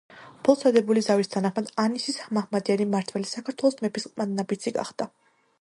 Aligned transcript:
ბოლოს, 0.45 0.61
დადებული 0.67 1.03
ზავის 1.07 1.29
თანახმად, 1.35 1.69
ანისის 1.83 2.17
მაჰმადიანი 2.39 2.89
მმართველი 2.89 3.31
საქართველოს 3.35 3.81
მეფის 3.87 4.11
ყმადნაფიცი 4.13 4.79
გახდა. 4.81 5.13